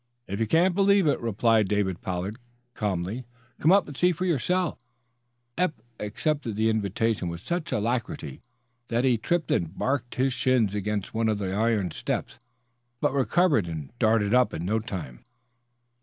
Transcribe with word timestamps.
"If 0.27 0.39
you 0.39 0.47
can't 0.47 0.73
believe 0.73 1.05
it," 1.05 1.19
replied 1.21 1.67
David 1.67 2.01
Pollard, 2.01 2.39
calmly, 2.73 3.23
"come 3.59 3.71
up 3.71 3.87
and 3.87 3.95
see 3.95 4.11
for 4.11 4.25
yourself." 4.25 4.79
Eph 5.59 5.73
accepted 5.99 6.55
that 6.55 6.67
invitation 6.69 7.27
with 7.29 7.41
such 7.45 7.71
alacrity 7.71 8.41
that 8.87 9.03
he 9.03 9.19
tripped 9.19 9.51
and 9.51 9.77
barked 9.77 10.15
his 10.15 10.33
shins 10.33 10.73
against 10.73 11.13
one 11.13 11.29
of 11.29 11.37
the 11.37 11.53
iron 11.53 11.91
steps, 11.91 12.39
but 12.99 13.13
recovered 13.13 13.67
and 13.67 13.91
darted 13.99 14.33
up 14.33 14.55
in 14.55 14.65
no 14.65 14.79
time. 14.79 15.23